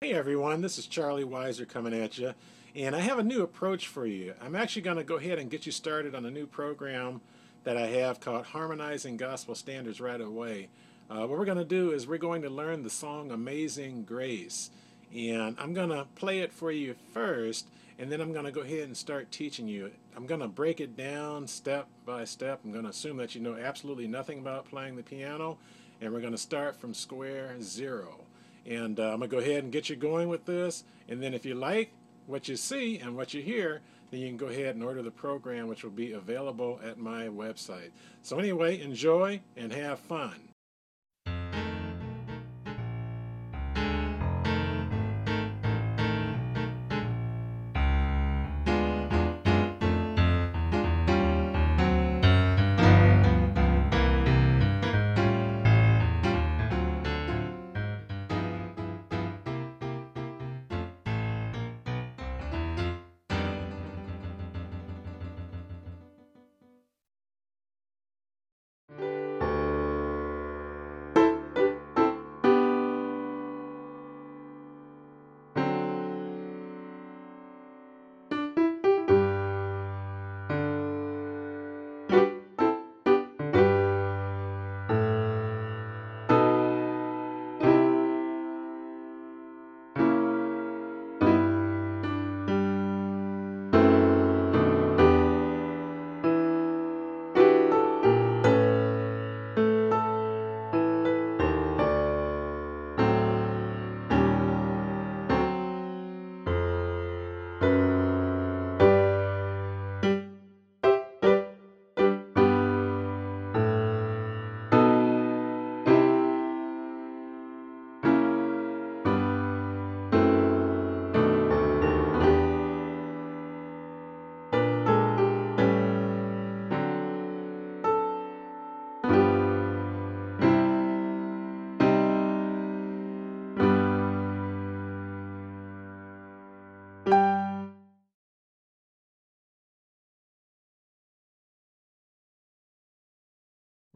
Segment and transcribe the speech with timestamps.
[0.00, 2.32] Hey everyone, this is Charlie Weiser coming at you,
[2.76, 4.32] and I have a new approach for you.
[4.40, 7.20] I'm actually going to go ahead and get you started on a new program
[7.64, 10.68] that I have called Harmonizing Gospel Standards right away.
[11.10, 14.70] Uh, what we're going to do is we're going to learn the song Amazing Grace,
[15.12, 17.66] and I'm going to play it for you first,
[17.98, 19.90] and then I'm going to go ahead and start teaching you.
[20.16, 22.60] I'm going to break it down step by step.
[22.64, 25.58] I'm going to assume that you know absolutely nothing about playing the piano,
[26.00, 28.20] and we're going to start from square zero.
[28.68, 30.84] And uh, I'm going to go ahead and get you going with this.
[31.08, 31.90] And then if you like
[32.26, 35.10] what you see and what you hear, then you can go ahead and order the
[35.10, 37.90] program, which will be available at my website.
[38.22, 40.47] So, anyway, enjoy and have fun.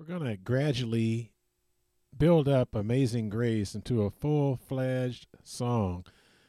[0.03, 1.31] We're going to gradually
[2.19, 6.07] build up Amazing Grace into a full fledged song.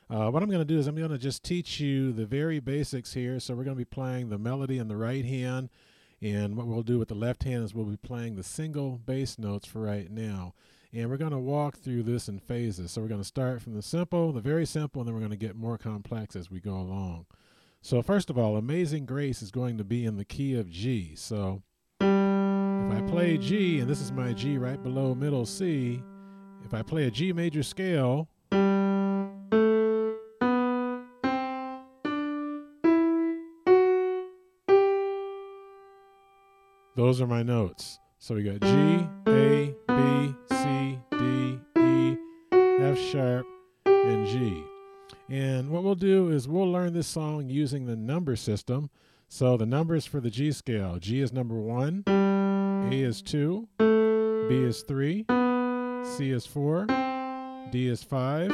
[0.10, 2.60] Uh, what I'm going to do is I'm going to just teach you the very
[2.60, 3.40] basics here.
[3.40, 5.70] So we're going to be playing the melody in the right hand.
[6.20, 9.38] And what we'll do with the left hand is we'll be playing the single bass
[9.38, 10.56] notes for right now.
[10.92, 12.90] And we're going to walk through this in phases.
[12.90, 15.30] So we're going to start from the simple, the very simple, and then we're going
[15.30, 17.28] to get more complex as we go along.
[17.84, 21.14] So first of all, Amazing Grace is going to be in the key of G.
[21.14, 21.62] So
[22.94, 26.04] I play G, and this is my G right below middle C,
[26.64, 28.30] if I play a G major scale,
[36.96, 37.98] those are my notes.
[38.20, 42.18] So we got G, A, B, C, D, E,
[42.54, 43.48] F sharp,
[43.88, 44.64] and G.
[45.30, 48.92] And what we'll do is we'll learn this song using the number system.
[49.28, 52.04] So the numbers for the G scale G is number one.
[52.92, 55.26] A is 2, B is 3,
[56.04, 56.86] C is 4,
[57.72, 58.52] D is 5,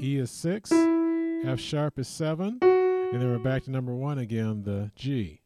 [0.00, 4.62] E is 6, F sharp is 7, and then we're back to number 1 again,
[4.62, 5.40] the G.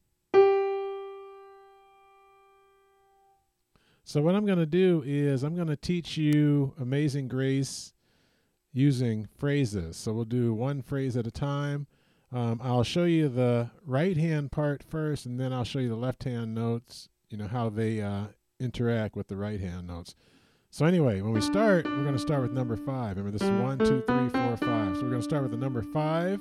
[4.05, 7.95] So what I'm going to do is I'm going to teach you Amazing Grace
[8.73, 9.97] using phrases.
[9.97, 11.87] So we'll do one phrase at a time.
[12.33, 15.97] Um, I'll show you the right hand part first, and then I'll show you the
[15.97, 18.25] left hand notes you know how they uh,
[18.61, 20.15] interact with the right hand notes.
[20.71, 23.17] So anyway, when we start, we're going to start with number five.
[23.17, 24.97] Remember, this is one, two, three, four, five.
[24.97, 26.41] So we're going to start with the number five.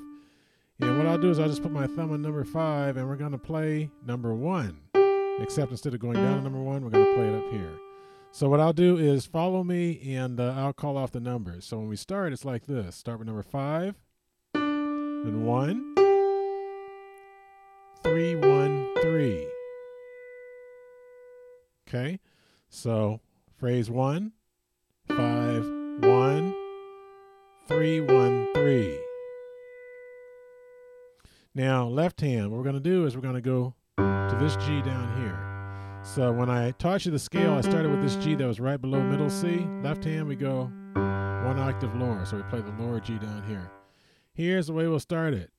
[0.80, 3.18] And what I'll do is I'll just put my thumb on number five, and we're
[3.18, 4.80] going to play number one.
[5.40, 7.78] Except instead of going down to number one, we're going to play it up here.
[8.31, 11.66] So what I'll do is follow me, and uh, I'll call off the numbers.
[11.66, 12.96] So when we start, it's like this.
[12.96, 13.96] Start with number five,
[14.54, 15.94] then one,
[18.01, 19.50] three, one, three.
[21.94, 22.22] Okay,
[22.70, 23.20] so
[23.58, 24.32] phrase one,
[25.10, 25.66] five,
[26.00, 26.56] one,
[27.68, 28.98] three, one, three.
[31.54, 34.56] Now, left hand, what we're going to do is we're going to go to this
[34.66, 35.38] G down here.
[36.06, 38.80] So when I taught you the scale, I started with this G that was right
[38.80, 39.68] below middle C.
[39.84, 42.24] Left hand, we go one octave lower.
[42.24, 43.70] So we play the lower G down here.
[44.34, 45.52] Here's the way we'll start it.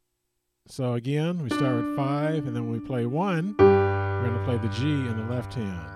[0.67, 4.45] So again, we start with five, and then when we play one, we're going to
[4.47, 5.92] play the G in the left hand.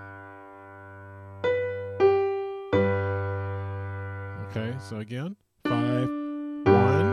[4.56, 6.08] Okay, so again, five,
[6.64, 7.06] one,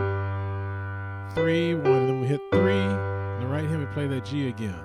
[1.34, 1.92] three, one.
[1.92, 2.72] and then we hit three.
[2.72, 4.82] On the right hand, we play that G again.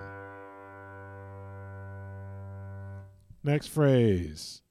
[3.45, 4.61] Next phrase.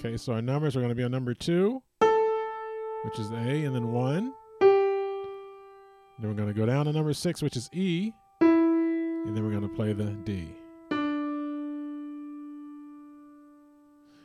[0.00, 1.80] Okay, so our numbers are going to be on number two,
[3.04, 4.32] which is A, and then one.
[4.58, 4.70] Then
[6.20, 8.12] we're going to go down to number six, which is E,
[9.26, 10.48] and then we're going to play the D.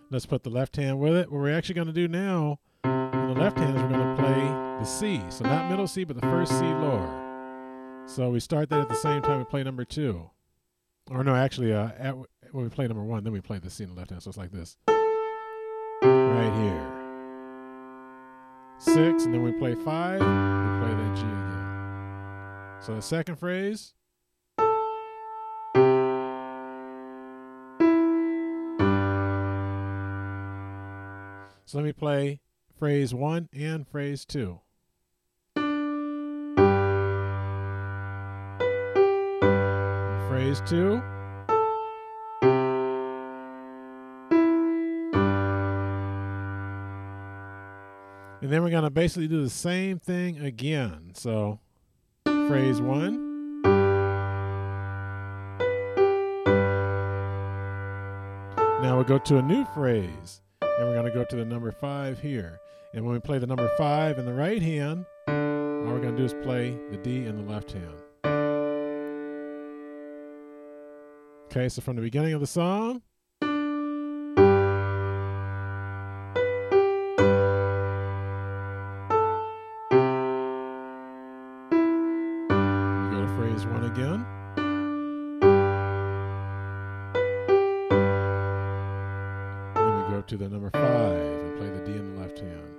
[0.09, 1.31] Let's put the left hand with it.
[1.31, 4.21] What we're actually going to do now in the left hand is we're going to
[4.21, 4.43] play
[4.79, 5.21] the C.
[5.29, 8.03] So not middle C, but the first C lower.
[8.05, 10.29] So we start that at the same time we play number two.
[11.09, 12.15] Or no, actually, uh, at,
[12.51, 14.21] when we play number one, then we play the C in the left hand.
[14.21, 14.77] So it's like this.
[16.03, 16.89] Right here.
[18.77, 22.81] Six, and then we play five, we play that G again.
[22.81, 23.93] So the second phrase.
[31.73, 32.39] So let me play
[32.77, 34.59] phrase one and phrase two.
[40.29, 41.01] Phrase two.
[48.39, 51.13] And then we're going to basically do the same thing again.
[51.15, 51.59] So,
[52.23, 53.63] phrase one.
[58.83, 60.42] Now we'll go to a new phrase,
[60.77, 62.59] and we're going to go to the number five here.
[62.93, 66.17] And when we play the number five in the right hand, all we're going to
[66.17, 68.01] do is play the D in the left hand.
[71.45, 73.01] Okay, so from the beginning of the song.
[90.27, 92.75] To the number five and play the D in the left hand.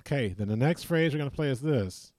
[0.00, 2.12] Okay, then the next phrase we're going to play is this.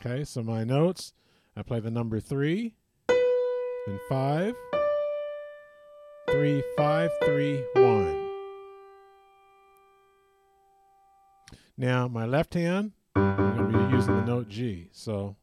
[0.00, 1.12] Okay, so my notes
[1.56, 2.74] I play the number three,
[3.08, 4.54] then five,
[6.30, 8.30] three, five, three, one.
[11.76, 14.88] Now, my left hand, I'm going to be using the note G.
[14.92, 15.34] So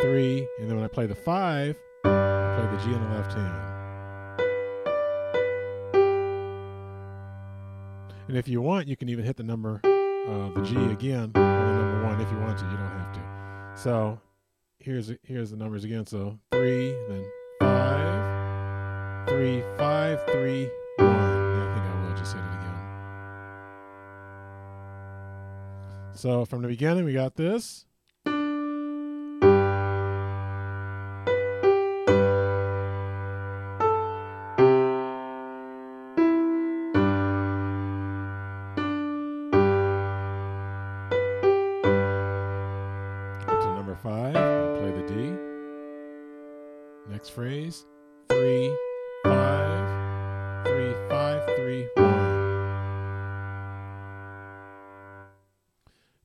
[0.00, 3.32] three, and then when I play the five, I play the G in the left
[3.32, 3.64] hand.
[8.28, 11.72] And if you want, you can even hit the number, uh, the G again on
[11.74, 12.64] the number one if you want to.
[12.66, 13.20] You don't have to.
[13.74, 14.20] So
[14.78, 16.04] here's here's the numbers again.
[16.06, 17.24] So three, then
[17.60, 21.08] five, three, five, three, one.
[21.08, 22.78] I think I will just it again.
[26.14, 27.86] So from the beginning, we got this.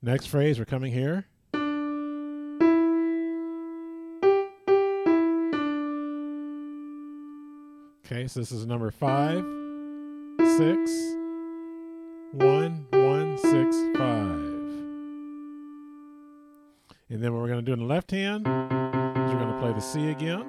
[0.05, 1.25] Next phrase, we're coming here.
[8.05, 9.45] Okay, so this is number five,
[10.57, 10.91] six,
[12.33, 14.41] one, one, six, five.
[17.09, 19.59] And then what we're going to do in the left hand is we're going to
[19.61, 20.45] play the C again.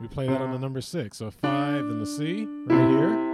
[0.00, 1.18] We play that on the number six.
[1.18, 3.25] So five, then the C right here.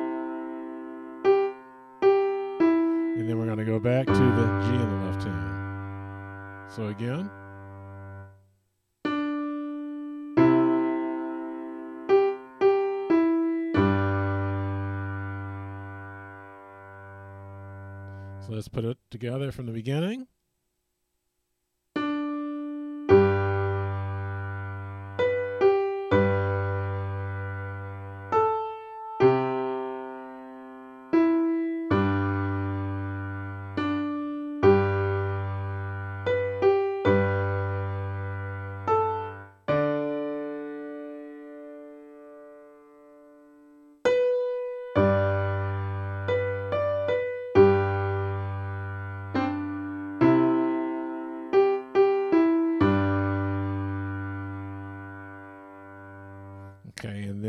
[3.73, 6.71] Go back to the G in the left hand.
[6.71, 7.31] So again.
[18.41, 20.27] So let's put it together from the beginning.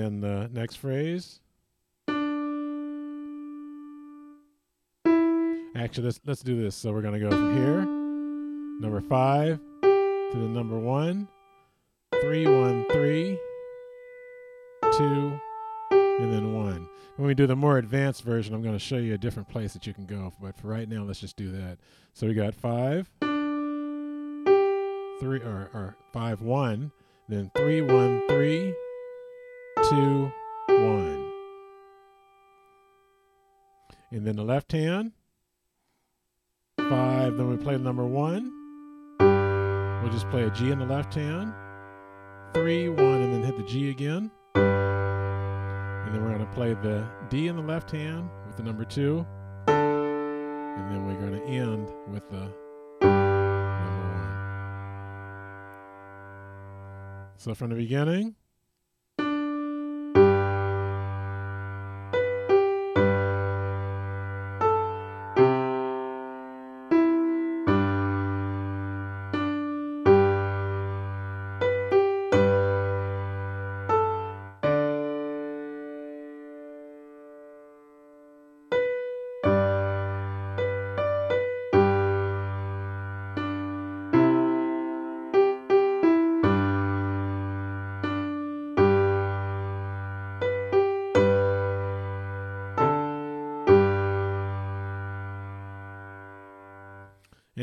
[0.04, 1.40] And the next phrase.
[5.76, 6.76] Actually, let's let's do this.
[6.76, 7.82] So we're gonna go from here,
[8.80, 11.28] number five, to the number one,
[12.22, 13.40] three, one, three,
[14.98, 15.40] two,
[15.92, 16.88] and then one.
[17.18, 19.74] When we do the more advanced version, I'm going to show you a different place
[19.74, 20.34] that you can go.
[20.42, 21.78] But for right now, let's just do that.
[22.14, 23.08] So we got five,
[25.20, 26.92] three, or, or five, one,
[27.30, 28.74] then three, one, three,
[29.90, 30.32] two,
[30.70, 31.32] one.
[34.12, 35.12] And then the left hand,
[36.78, 38.50] five, then we play the number one.
[39.20, 41.54] We'll just play a G in the left hand,
[42.54, 44.32] three, one, and then hit the G again.
[44.56, 48.86] And then we're going to play the D in the left hand with the number
[48.86, 49.26] two.
[49.68, 52.50] And then we're going to end with the
[53.02, 54.30] number one.
[57.38, 58.36] So from the beginning.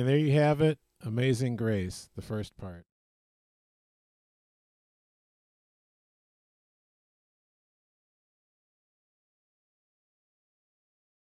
[0.01, 2.87] And there you have it Amazing Grace, the first part.